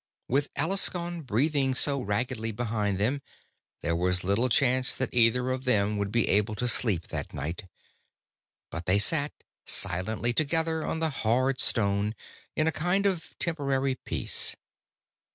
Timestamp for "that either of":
4.95-5.63